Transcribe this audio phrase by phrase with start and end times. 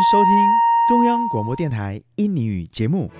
[0.00, 0.33] 收听
[0.87, 3.11] 中央广播电台印尼语节目。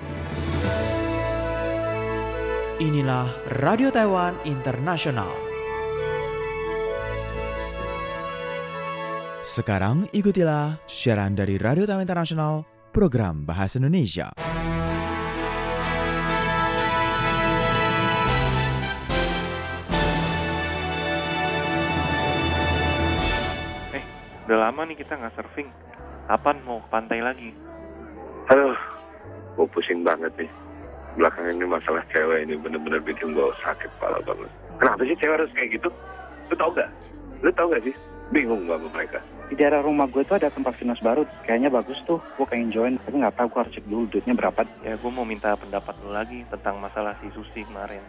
[2.79, 3.27] Inilah
[3.59, 5.29] Radio Taiwan Internasional.
[9.43, 12.63] Sekarang ikutilah siaran dari Radio Taiwan Internasional
[12.95, 14.31] program Bahasa Indonesia.
[24.47, 25.69] Udah lama nih kita nggak surfing.
[26.27, 27.49] Kapan mau ke pantai lagi?
[28.49, 28.75] Aduh,
[29.57, 30.51] gue pusing banget nih.
[31.17, 34.49] Belakangan ini masalah cewek ini bener-bener bikin gue sakit kepala banget.
[34.79, 35.89] Kenapa sih cewek harus kayak gitu?
[36.51, 36.89] Lu tau gak?
[37.43, 37.95] Lu tau gak sih?
[38.31, 39.19] Bingung gak sama mereka?
[39.51, 42.95] di daerah rumah gue tuh ada tempat fitness baru kayaknya bagus tuh gue pengen join
[43.03, 46.15] tapi nggak tahu gue harus cek dulu duitnya berapa Ya gue mau minta pendapat lu
[46.15, 47.99] lagi tentang masalah si Susi kemarin.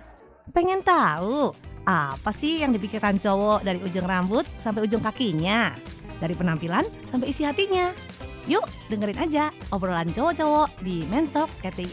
[0.55, 1.51] Pengen tahu
[1.83, 5.75] apa sih yang dipikirkan cowok dari ujung rambut sampai ujung kakinya?
[6.23, 7.91] Dari penampilan sampai isi hatinya.
[8.47, 11.87] Yuk dengerin aja obrolan cowok-cowok di like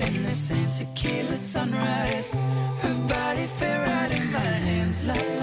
[0.00, 2.34] in the sand, tequila sunrise.
[2.82, 5.33] Her body fit right in my hands, la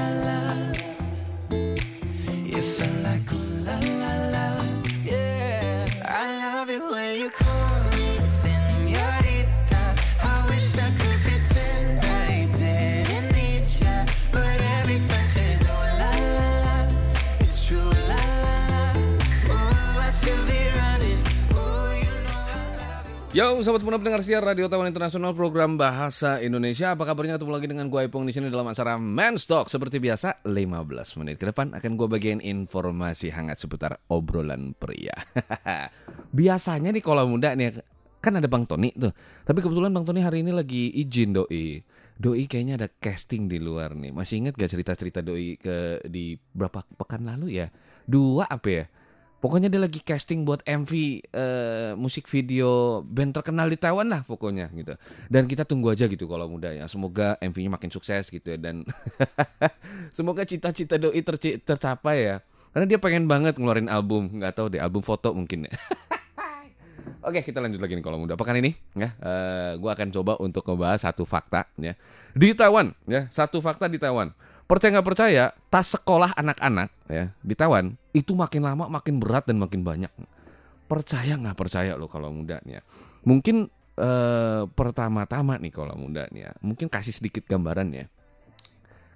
[23.41, 26.93] Yo, sahabat muda pendengar siar Radio Taiwan Internasional program Bahasa Indonesia.
[26.93, 27.41] Apa kabarnya?
[27.41, 29.65] Ketemu lagi dengan gue Ipong di sini dalam acara Men's Talk.
[29.65, 35.17] Seperti biasa, 15 menit ke depan akan gue bagian informasi hangat seputar obrolan pria.
[36.37, 37.81] Biasanya nih kalau muda nih
[38.21, 39.09] kan ada Bang Tony tuh.
[39.41, 41.81] Tapi kebetulan Bang Tony hari ini lagi izin doi.
[42.21, 44.13] Doi kayaknya ada casting di luar nih.
[44.13, 47.73] Masih inget gak cerita-cerita doi ke di berapa pekan lalu ya?
[48.05, 48.85] Dua apa ya?
[49.41, 50.91] Pokoknya dia lagi casting buat MV
[51.33, 54.93] eh, musik video band terkenal di Taiwan lah pokoknya gitu.
[55.33, 56.85] Dan kita tunggu aja gitu kalau muda ya.
[56.85, 58.85] Semoga MV-nya makin sukses gitu ya dan
[60.15, 62.37] semoga cita-cita doi terci- tercapai ya.
[62.69, 65.73] Karena dia pengen banget ngeluarin album, nggak tahu deh album foto mungkin ya.
[67.25, 68.33] Oke, kita lanjut lagi nih kalau muda.
[68.33, 71.93] Pekan ini ya, eh, gue akan coba untuk ngebahas satu fakta ya
[72.33, 74.33] di Taiwan ya, satu fakta di Taiwan.
[74.71, 79.59] Percaya nggak percaya, tas sekolah anak-anak ya di Taiwan itu makin lama makin berat dan
[79.59, 80.07] makin banyak.
[80.87, 82.81] Percaya nggak percaya lo kalau muda nih ya.
[83.27, 83.67] Mungkin
[83.99, 88.07] eh, pertama-tama nih kalau muda nih ya, mungkin kasih sedikit gambaran ya.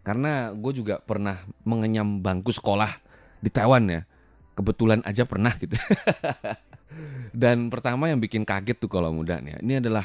[0.03, 2.91] Karena gue juga pernah mengenyam bangku sekolah
[3.39, 4.03] di Taiwan ya.
[4.59, 5.79] Kebetulan aja pernah gitu.
[7.31, 10.03] Dan pertama yang bikin kaget tuh kalau muda nih, ya, ini adalah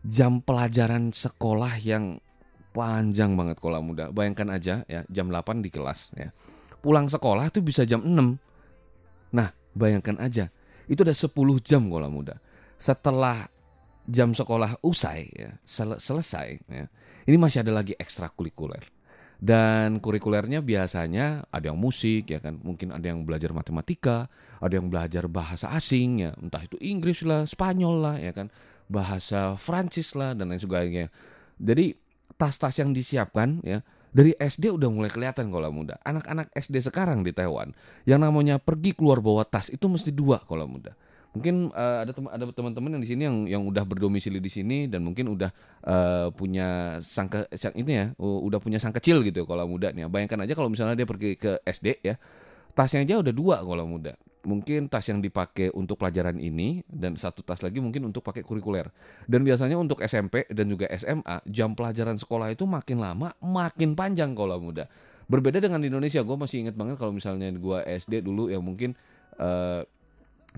[0.00, 2.24] jam pelajaran sekolah yang
[2.72, 4.08] panjang banget kalau muda.
[4.08, 6.32] Bayangkan aja ya, jam 8 di kelas ya.
[6.82, 8.40] Pulang sekolah tuh bisa jam 6.
[9.32, 10.50] Nah, bayangkan aja,
[10.90, 12.40] itu udah 10 jam kalau muda.
[12.74, 13.46] Setelah
[14.08, 16.86] jam sekolah usai ya, sel- selesai ya.
[17.28, 18.82] Ini masih ada lagi ekstrakurikuler.
[19.42, 24.30] Dan kurikulernya biasanya ada yang musik ya kan, mungkin ada yang belajar matematika,
[24.62, 28.54] ada yang belajar bahasa asing ya, entah itu Inggris lah, Spanyol lah ya kan,
[28.86, 31.10] bahasa Prancis lah dan lain sebagainya.
[31.58, 31.90] Jadi
[32.36, 33.80] tas-tas yang disiapkan ya
[34.12, 35.96] dari SD udah mulai kelihatan kalau muda.
[36.04, 37.72] Anak-anak SD sekarang di Taiwan
[38.04, 40.92] yang namanya pergi keluar bawa tas itu mesti dua kalau muda.
[41.32, 44.84] Mungkin eh, ada tem- ada teman-teman yang di sini yang yang udah berdomisili di sini
[44.84, 45.48] dan mungkin udah
[45.88, 50.12] eh, punya sang ke, sang ini ya, udah punya sang kecil gitu kalau muda nih.
[50.12, 52.20] Bayangkan aja kalau misalnya dia pergi ke SD ya,
[52.72, 54.16] tasnya aja udah dua kalau muda.
[54.42, 58.90] Mungkin tas yang dipakai untuk pelajaran ini dan satu tas lagi mungkin untuk pakai kurikuler.
[59.30, 64.34] Dan biasanya untuk SMP dan juga SMA, jam pelajaran sekolah itu makin lama makin panjang
[64.34, 64.90] kalau muda.
[65.30, 68.98] Berbeda dengan di Indonesia, gue masih ingat banget kalau misalnya gue SD dulu yang mungkin
[69.38, 69.86] eh,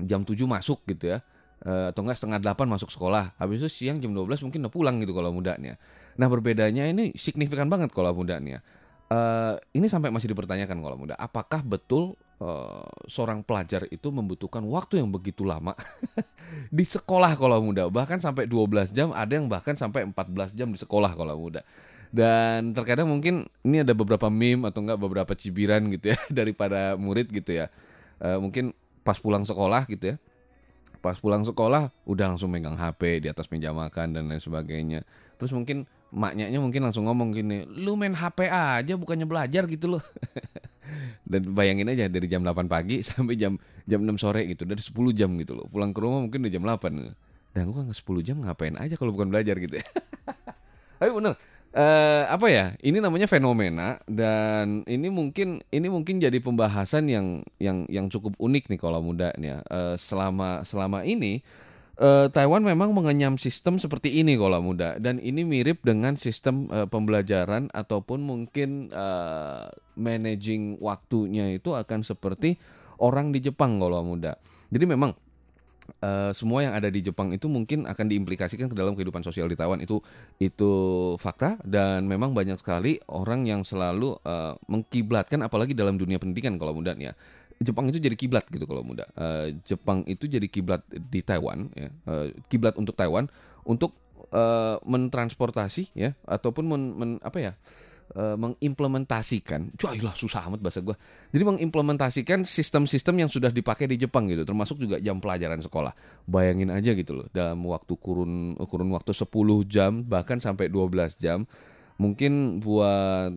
[0.01, 1.21] jam 7 masuk gitu ya.
[1.65, 3.37] Eh, atau enggak setengah 8 masuk sekolah.
[3.41, 5.81] Habis itu siang jam 12 mungkin udah pulang gitu kalau mudanya.
[6.21, 8.61] Nah, berbedanya ini signifikan banget kalau mudanya.
[9.05, 15.05] Eh, ini sampai masih dipertanyakan kalau muda, apakah betul eh, seorang pelajar itu membutuhkan waktu
[15.05, 15.77] yang begitu lama
[16.73, 20.81] di sekolah kalau muda, bahkan sampai 12 jam, ada yang bahkan sampai 14 jam di
[20.81, 21.61] sekolah kalau muda.
[22.15, 27.29] Dan terkadang mungkin ini ada beberapa meme atau enggak beberapa cibiran gitu ya daripada murid
[27.29, 27.69] gitu ya.
[28.25, 28.73] Eh, mungkin
[29.05, 30.19] pas pulang sekolah gitu ya
[31.05, 35.05] pas pulang sekolah udah langsung megang HP di atas meja makan dan lain sebagainya.
[35.37, 40.01] Terus mungkin maknya mungkin langsung ngomong gini, lu main HP aja bukannya belajar gitu loh.
[41.31, 44.97] dan bayangin aja dari jam 8 pagi sampai jam jam 6 sore gitu, dari 10
[45.13, 45.69] jam gitu loh.
[45.69, 47.53] Pulang ke rumah mungkin udah jam 8.
[47.53, 49.87] Dan gua nggak 10 jam ngapain aja kalau bukan belajar gitu ya.
[51.05, 51.37] Tapi bener,
[51.75, 52.67] eh apa ya?
[52.79, 58.71] Ini namanya fenomena dan ini mungkin ini mungkin jadi pembahasan yang yang yang cukup unik
[58.71, 59.59] nih kalau muda nih ya.
[59.67, 61.43] Eh, selama selama ini
[61.99, 66.87] eh, Taiwan memang mengenyam sistem seperti ini kalau muda dan ini mirip dengan sistem eh,
[66.87, 69.67] pembelajaran ataupun mungkin eh,
[69.99, 72.55] managing waktunya itu akan seperti
[73.03, 74.39] orang di Jepang kalau muda.
[74.71, 75.15] Jadi memang
[76.03, 79.57] eh, semua yang ada di Jepang itu mungkin akan diimplikasikan ke dalam kehidupan sosial di
[79.57, 80.01] Taiwan itu
[80.41, 80.73] itu
[81.21, 86.77] fakta dan memang banyak sekali orang yang selalu eh, mengkiblatkan apalagi dalam dunia pendidikan kalau
[86.77, 87.13] muda ya.
[87.63, 89.07] Jepang itu jadi kiblat gitu kalau muda.
[89.15, 91.89] Eh, Jepang itu jadi kiblat di Taiwan ya.
[92.11, 93.31] Eh, kiblat untuk Taiwan
[93.63, 93.95] untuk
[94.35, 97.53] eh, mentransportasi ya ataupun men- men- apa ya?
[98.13, 100.97] Eh, mengimplementasikan, cuailah susah amat bahasa gua.
[101.33, 105.97] Jadi mengimplementasikan sistem-sistem yang sudah dipakai di Jepang gitu, termasuk juga jam pelajaran sekolah.
[106.29, 109.29] Bayangin aja gitu loh, dalam waktu kurun kurun waktu 10
[109.65, 111.49] jam bahkan sampai 12 jam
[111.97, 113.33] mungkin buat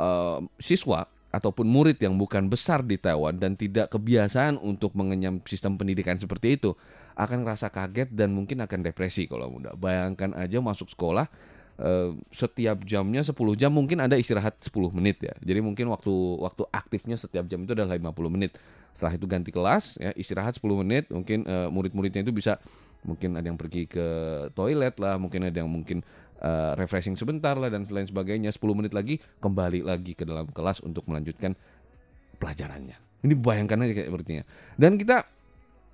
[0.00, 5.78] eh, siswa ataupun murid yang bukan besar di Taiwan dan tidak kebiasaan untuk mengenyam sistem
[5.78, 6.74] pendidikan seperti itu
[7.14, 9.78] akan rasa kaget dan mungkin akan depresi kalau muda.
[9.78, 11.30] Bayangkan aja masuk sekolah
[11.80, 15.34] eh, setiap jamnya 10 jam mungkin ada istirahat 10 menit ya.
[15.40, 18.54] Jadi mungkin waktu waktu aktifnya setiap jam itu adalah 50 menit.
[18.92, 22.60] Setelah itu ganti kelas ya, istirahat 10 menit, mungkin eh, murid-muridnya itu bisa
[23.02, 24.06] mungkin ada yang pergi ke
[24.52, 26.04] toilet lah, mungkin ada yang mungkin
[26.38, 28.52] eh, refreshing sebentar lah dan lain sebagainya.
[28.52, 31.56] 10 menit lagi kembali lagi ke dalam kelas untuk melanjutkan
[32.36, 32.96] pelajarannya.
[33.20, 34.42] Ini bayangkan aja kayak sepertinya.
[34.80, 35.28] Dan kita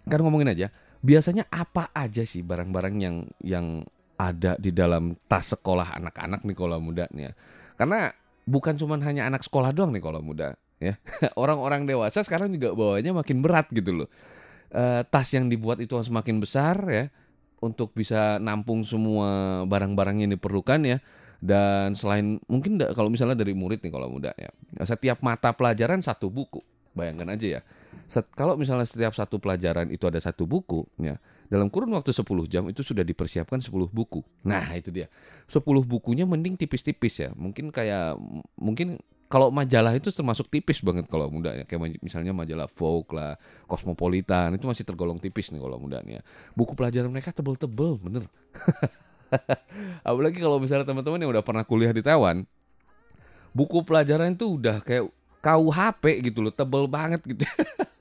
[0.07, 0.71] kan ngomongin aja,
[1.03, 3.83] biasanya apa aja sih barang-barang yang yang
[4.17, 7.33] ada di dalam tas sekolah anak-anak nih kalau muda nih ya.
[7.77, 8.11] Karena
[8.49, 10.97] bukan cuma hanya anak sekolah doang nih kalau muda ya.
[11.41, 14.09] Orang-orang dewasa sekarang juga bawanya makin berat gitu loh.
[14.73, 17.05] Eh, tas yang dibuat itu semakin besar ya
[17.63, 20.99] untuk bisa nampung semua barang-barang yang diperlukan ya.
[21.37, 24.49] Dan selain mungkin da- kalau misalnya dari murid nih kalau muda ya.
[24.83, 26.65] Setiap mata pelajaran satu buku.
[26.97, 27.63] Bayangkan aja ya.
[28.09, 31.21] Set- kalau misalnya setiap satu pelajaran itu ada satu buku ya.
[31.47, 34.21] Dalam kurun waktu 10 jam itu sudah dipersiapkan 10 buku.
[34.47, 35.07] Nah, itu dia.
[35.47, 37.31] 10 bukunya mending tipis-tipis ya.
[37.35, 38.19] Mungkin kayak
[38.59, 41.65] mungkin kalau majalah itu termasuk tipis banget kalau muda ya.
[41.67, 43.35] Kayak misalnya majalah Vogue lah,
[43.67, 46.23] Cosmopolitan itu masih tergolong tipis nih kalau muda nih ya.
[46.55, 48.25] Buku pelajaran mereka tebel-tebel, bener.
[50.07, 52.47] Apalagi kalau misalnya teman-teman yang udah pernah kuliah di Taiwan,
[53.51, 55.11] buku pelajaran itu udah kayak
[55.43, 57.43] KUHP gitu loh, tebel banget gitu.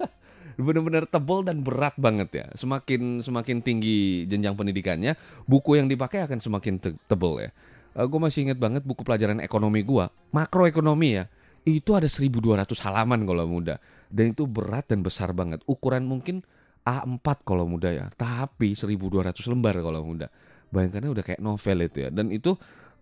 [0.56, 2.46] Bener-bener tebel dan berat banget ya.
[2.56, 5.16] Semakin semakin tinggi jenjang pendidikannya,
[5.46, 7.52] buku yang dipakai akan semakin te- tebel ya.
[7.96, 11.32] gue masih ingat banget buku pelajaran ekonomi gua, makroekonomi ya.
[11.64, 13.80] Itu ada 1200 halaman kalau muda.
[14.12, 15.64] Dan itu berat dan besar banget.
[15.64, 16.44] Ukuran mungkin
[16.84, 20.28] A4 kalau muda ya, tapi 1200 lembar kalau muda.
[20.70, 22.10] Bayangkannya udah kayak novel itu ya.
[22.12, 22.54] Dan itu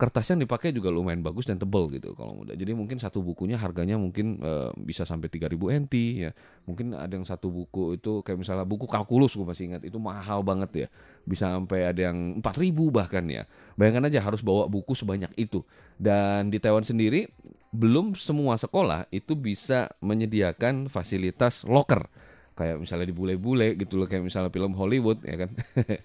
[0.03, 2.51] kertasnya yang dipakai juga lumayan bagus dan tebel gitu kalau muda.
[2.59, 5.93] Jadi mungkin satu bukunya harganya mungkin eh, bisa sampai 3000 NT
[6.27, 6.31] ya.
[6.67, 10.43] Mungkin ada yang satu buku itu kayak misalnya buku kalkulus gue masih ingat itu mahal
[10.43, 10.87] banget ya.
[11.23, 13.47] Bisa sampai ada yang 4000 bahkan ya.
[13.79, 15.63] Bayangkan aja harus bawa buku sebanyak itu.
[15.95, 17.31] Dan di Taiwan sendiri
[17.71, 22.11] belum semua sekolah itu bisa menyediakan fasilitas locker
[22.53, 25.49] kayak misalnya di bule-bule gitu loh kayak misalnya film Hollywood ya kan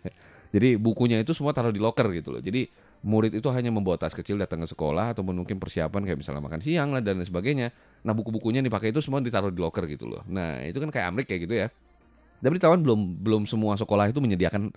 [0.54, 2.72] jadi bukunya itu semua taruh di locker gitu loh jadi
[3.06, 6.60] murid itu hanya membawa tas kecil datang ke sekolah ataupun mungkin persiapan kayak misalnya makan
[6.62, 7.70] siang lah dan sebagainya.
[8.02, 10.22] Nah buku-bukunya dipakai itu semua ditaruh di locker gitu loh.
[10.26, 11.68] Nah itu kan kayak Amrik kayak gitu ya.
[12.38, 14.70] Tapi Taiwan belum belum semua sekolah itu menyediakan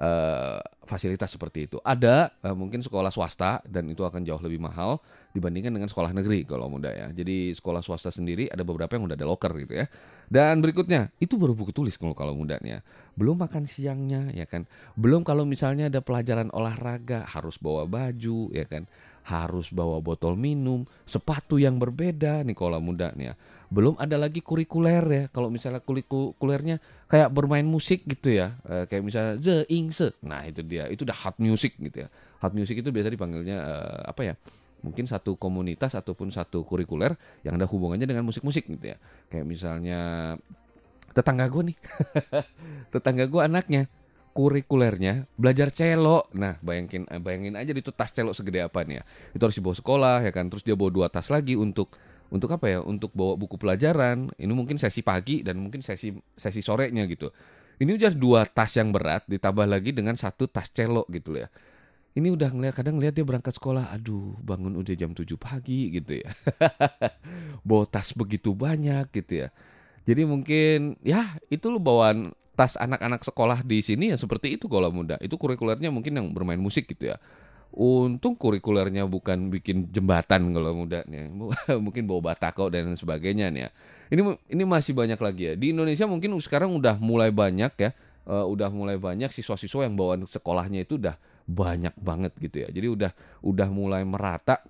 [0.00, 1.78] eh, fasilitas seperti itu.
[1.82, 4.98] Ada eh, mungkin sekolah swasta dan itu akan jauh lebih mahal
[5.32, 7.08] dibandingkan dengan sekolah negeri kalau muda ya.
[7.14, 9.86] Jadi sekolah swasta sendiri ada beberapa yang udah ada locker gitu ya.
[10.26, 12.82] Dan berikutnya itu baru buku tulis kalau kalau mudanya.
[13.14, 14.66] Belum makan siangnya ya kan.
[14.98, 18.84] Belum kalau misalnya ada pelajaran olahraga harus bawa baju ya kan.
[19.22, 23.34] Harus bawa botol minum, sepatu yang berbeda nih kalau muda nih ya.
[23.70, 25.24] Belum ada lagi kurikuler ya.
[25.30, 28.58] Kalau misalnya kurikulernya kayak bermain musik gitu ya.
[28.66, 30.18] Eh, kayak misalnya The Ingse.
[30.26, 30.90] Nah, itu dia.
[30.90, 32.08] Itu udah hot music gitu ya.
[32.42, 34.34] Hot music itu biasa dipanggilnya eh, apa ya?
[34.82, 37.14] Mungkin satu komunitas ataupun satu kurikuler
[37.46, 38.98] yang ada hubungannya dengan musik-musik gitu ya.
[39.30, 40.00] Kayak misalnya
[41.14, 41.78] tetangga gue nih.
[42.92, 43.86] tetangga gue anaknya
[44.32, 46.24] kurikulernya belajar cello.
[46.32, 49.04] Nah, bayangin eh, bayangin aja itu tas cello segede apa nih ya.
[49.36, 50.48] Itu harus dibawa sekolah ya kan.
[50.48, 51.92] Terus dia bawa dua tas lagi untuk
[52.32, 52.78] untuk apa ya?
[52.80, 54.32] Untuk bawa buku pelajaran.
[54.34, 57.28] Ini mungkin sesi pagi dan mungkin sesi sesi sorenya gitu.
[57.78, 61.52] Ini udah dua tas yang berat ditambah lagi dengan satu tas celok gitu ya.
[62.12, 66.20] Ini udah ngeliat kadang ngeliat dia berangkat sekolah, aduh bangun udah jam 7 pagi gitu
[66.20, 66.28] ya.
[67.68, 69.48] Bawa tas begitu banyak gitu ya.
[70.04, 74.92] Jadi mungkin ya itu lu bawaan tas anak-anak sekolah di sini ya seperti itu kalau
[74.92, 75.16] muda.
[75.20, 77.16] Itu kurikulernya mungkin yang bermain musik gitu ya.
[77.72, 81.32] Untung kurikulernya bukan bikin jembatan kalau muda nih.
[81.84, 83.70] mungkin bawa batako dan sebagainya nih ya.
[84.12, 84.20] Ini
[84.52, 85.54] ini masih banyak lagi ya.
[85.56, 87.90] Di Indonesia mungkin sekarang udah mulai banyak ya.
[88.22, 91.16] eh, udah mulai banyak siswa-siswa yang bawaan sekolahnya itu udah
[91.48, 92.68] banyak banget gitu ya.
[92.70, 94.62] Jadi udah udah mulai merata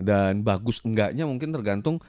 [0.00, 2.00] dan bagus enggaknya mungkin tergantung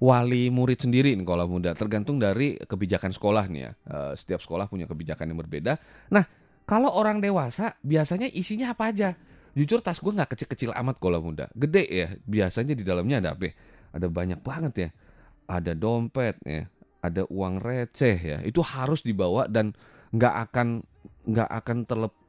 [0.00, 3.70] wali murid sendiri nih kalau muda tergantung dari kebijakan sekolah nih ya.
[3.86, 5.76] Eh, setiap sekolah punya kebijakan yang berbeda.
[6.10, 6.24] Nah
[6.64, 9.12] kalau orang dewasa biasanya isinya apa aja?
[9.52, 11.52] Jujur tas gue nggak kecil-kecil amat kalau muda.
[11.52, 13.54] Gede ya biasanya di dalamnya ada apa ya?
[13.90, 14.90] ada banyak banget ya.
[15.50, 18.38] Ada dompet ya ada uang receh ya.
[18.44, 19.72] Itu harus dibawa dan
[20.12, 20.84] nggak akan
[21.28, 21.76] nggak akan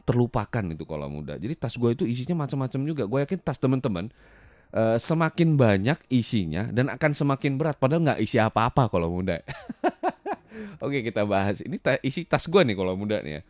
[0.08, 1.38] terlupakan itu kalau muda.
[1.38, 3.04] Jadi tas gue itu isinya macam-macam juga.
[3.08, 4.10] Gue yakin tas teman-teman
[4.72, 7.78] eh, semakin banyak isinya dan akan semakin berat.
[7.78, 9.40] Padahal nggak isi apa-apa kalau muda.
[10.84, 11.60] Oke kita bahas.
[11.64, 13.42] Ini ta- isi tas gue nih kalau muda nih ya.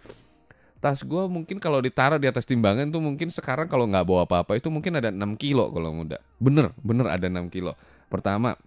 [0.81, 4.57] Tas gue mungkin kalau ditaruh di atas timbangan tuh mungkin sekarang kalau nggak bawa apa-apa
[4.57, 6.17] itu mungkin ada 6 kilo kalau muda.
[6.41, 7.77] Bener bener ada 6 kilo.
[8.09, 8.57] Pertama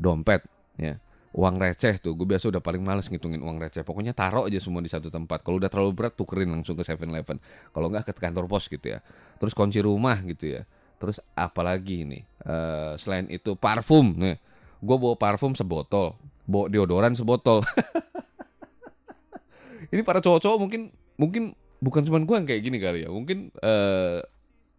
[0.00, 0.44] dompet
[0.80, 0.96] ya.
[1.34, 2.14] Uang receh tuh.
[2.14, 3.82] Gue biasa udah paling males ngitungin uang receh.
[3.82, 5.42] Pokoknya taruh aja semua di satu tempat.
[5.42, 7.42] Kalau udah terlalu berat tukerin langsung ke 7-Eleven
[7.74, 9.02] kalau nggak ke kantor pos gitu ya.
[9.42, 10.62] Terus kunci rumah gitu ya
[11.04, 14.36] terus apalagi ini Eh, selain itu parfum nih.
[14.84, 16.12] Gue bawa parfum sebotol
[16.44, 17.64] bawa deodoran sebotol.
[19.92, 23.10] Ini para cowok-cowok mungkin mungkin bukan cuma gue yang kayak gini kali ya.
[23.10, 24.20] Mungkin eh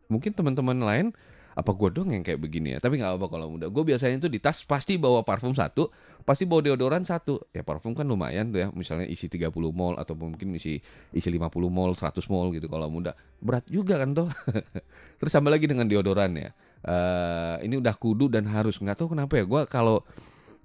[0.05, 1.08] mungkin teman-teman lain
[1.56, 2.84] apa gue dong yang kayak begini ya?
[2.84, 3.72] Tapi nggak apa kalau muda.
[3.72, 5.88] Gue biasanya itu di tas pasti bawa parfum satu
[6.28, 7.40] pasti bawa deodoran satu.
[7.56, 8.68] Ya parfum kan lumayan tuh ya.
[8.76, 10.84] Misalnya isi 30 mol atau mungkin isi
[11.16, 13.16] isi 50 mol 100 mol gitu kalau muda.
[13.40, 14.28] Berat juga kan tuh
[15.20, 16.52] terus sama lagi dengan deodoran ya.
[16.84, 18.76] Eh ini udah kudu dan harus.
[18.84, 19.48] Nggak tahu kenapa ya.
[19.48, 20.04] Gue kalau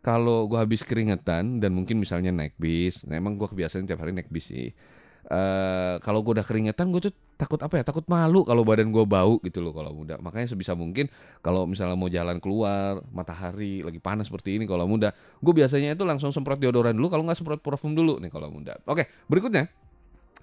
[0.00, 4.16] kalau gue habis keringetan dan mungkin misalnya naik bis, nah emang gue kebiasaan tiap hari
[4.16, 4.72] naik bis sih.
[5.28, 7.84] Eh kalau gue udah keringetan gue tuh takut apa ya?
[7.84, 10.16] Takut malu kalau badan gue bau gitu loh kalau muda.
[10.22, 11.10] Makanya sebisa mungkin
[11.44, 15.12] kalau misalnya mau jalan keluar matahari lagi panas seperti ini kalau muda,
[15.42, 17.12] gue biasanya itu langsung semprot deodoran dulu.
[17.12, 18.80] Kalau nggak semprot parfum dulu nih kalau muda.
[18.88, 19.68] Oke berikutnya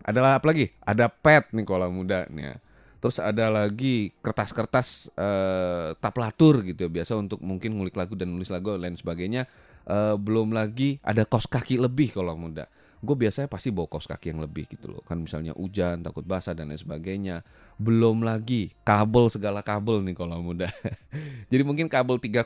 [0.05, 0.69] adalah apa lagi?
[0.85, 2.53] Ada pet nih kalau muda nih.
[2.53, 2.55] ya.
[2.97, 8.49] Terus ada lagi kertas-kertas eh, taplatur gitu ya, biasa untuk mungkin ngulik lagu dan nulis
[8.49, 9.45] lagu dan lain sebagainya.
[9.85, 12.65] Eh, belum lagi ada kos kaki lebih kalau muda.
[12.97, 15.05] Gue biasanya pasti bawa kos kaki yang lebih gitu loh.
[15.05, 17.45] Kan misalnya hujan, takut basah dan lain sebagainya.
[17.77, 20.65] Belum lagi kabel segala kabel nih kalau muda.
[21.51, 22.43] Jadi mungkin kabel 3,5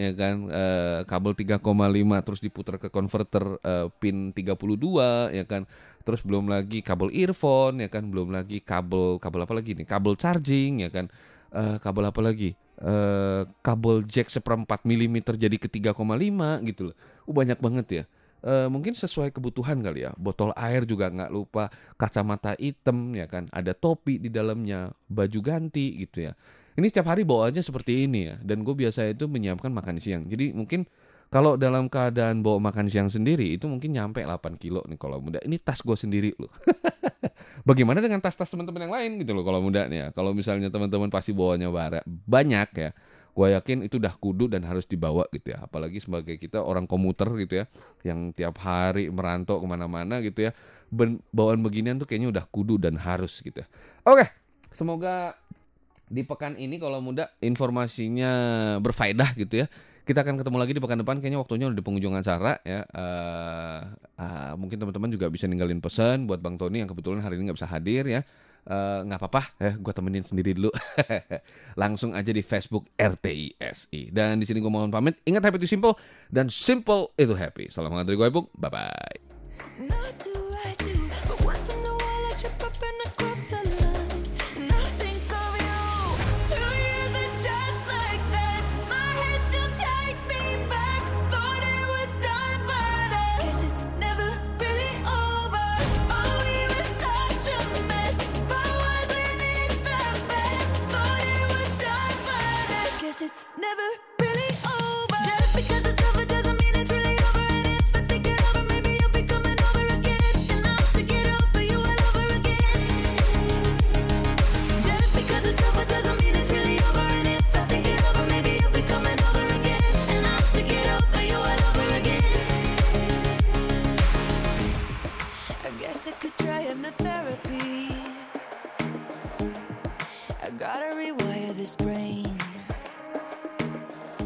[0.00, 5.68] ya kan, eh, kabel 3,5 terus diputar ke converter eh, pin 32 ya kan.
[6.04, 9.84] Terus belum lagi kabel earphone ya kan, belum lagi kabel kabel apa lagi nih?
[9.84, 11.12] Kabel charging ya kan.
[11.54, 12.56] Eh, kabel apa lagi?
[12.74, 16.96] Eh, kabel jack seperempat milimeter jadi ke 3,5 gitu loh.
[17.22, 18.04] Uh, banyak banget ya.
[18.44, 20.12] Eh, mungkin sesuai kebutuhan kali ya.
[20.20, 26.04] Botol air juga nggak lupa, kacamata hitam ya kan, ada topi di dalamnya, baju ganti
[26.04, 26.36] gitu ya.
[26.76, 28.36] Ini setiap hari bawaannya seperti ini ya.
[28.44, 30.28] Dan gue biasa itu menyiapkan makan siang.
[30.28, 30.84] Jadi mungkin
[31.32, 35.40] kalau dalam keadaan bawa makan siang sendiri itu mungkin nyampe 8 kilo nih kalau muda.
[35.40, 36.52] Ini tas gue sendiri loh.
[37.68, 40.06] Bagaimana dengan tas-tas teman-teman yang lain gitu loh kalau muda nih ya.
[40.12, 41.72] Kalau misalnya teman-teman pasti bawanya
[42.04, 42.90] banyak ya.
[43.34, 45.66] Gue yakin itu udah kudu dan harus dibawa gitu ya.
[45.66, 47.64] Apalagi sebagai kita orang komuter gitu ya.
[48.06, 50.56] Yang tiap hari merantau ke mana-mana gitu ya.
[50.94, 53.66] Ben- bawaan beginian tuh kayaknya udah kudu dan harus gitu ya.
[54.06, 54.30] Oke,
[54.70, 55.34] semoga
[56.06, 58.32] di pekan ini kalau muda informasinya
[58.78, 59.68] berfaedah gitu ya.
[60.04, 62.84] Kita akan ketemu lagi di pekan depan kayaknya waktunya udah di penghujung acara ya.
[62.84, 63.80] Eh,
[64.20, 67.58] ah, mungkin teman-teman juga bisa ninggalin pesan buat Bang Tony yang kebetulan hari ini nggak
[67.58, 68.20] bisa hadir ya.
[68.64, 70.72] Eh, nggak apa-apa ya, gue temenin sendiri dulu.
[71.80, 74.08] Langsung aja di Facebook RTISI.
[74.08, 75.20] Dan di sini gue mohon pamit.
[75.28, 75.92] Ingat happy itu simple
[76.32, 77.68] dan simple itu happy.
[77.68, 78.48] Salam hangat dari gue Bung.
[78.56, 79.23] Bye bye.